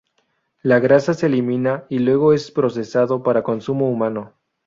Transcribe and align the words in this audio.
La 0.63 0.79
grasa 0.79 1.13
se 1.13 1.27
elimina 1.27 1.85
y 1.87 1.99
luego 1.99 2.33
es 2.33 2.49
procesado 2.49 3.21
para 3.21 3.43
consumo 3.43 3.87
humano. 3.87 4.33